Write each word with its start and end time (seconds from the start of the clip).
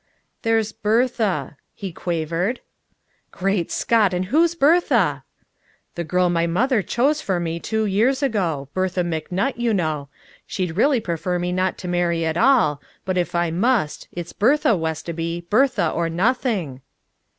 "There's 0.41 0.71
Bertha," 0.71 1.57
he 1.75 1.91
quavered. 1.91 2.61
"Great 3.29 3.69
Scott, 3.69 4.15
and 4.15 4.25
who's 4.33 4.55
Bertha?" 4.55 5.23
"The 5.93 6.03
girl 6.03 6.27
my 6.27 6.47
mother 6.47 6.81
chose 6.81 7.21
for 7.21 7.39
me 7.39 7.59
two 7.59 7.85
years 7.85 8.23
ago 8.23 8.67
Bertha 8.73 9.01
McNutt, 9.03 9.57
you 9.57 9.75
know. 9.75 10.09
She'd 10.47 10.75
really 10.75 11.01
prefer 11.01 11.37
me 11.37 11.51
not 11.51 11.77
to 11.77 11.87
marry 11.87 12.25
at 12.25 12.35
all, 12.35 12.81
but 13.05 13.15
if 13.15 13.35
I 13.35 13.51
must 13.51 14.07
it's 14.11 14.33
Bertha, 14.33 14.69
Westoby 14.75 15.45
Bertha 15.51 15.91
or 15.91 16.09
nothing!" 16.09 16.81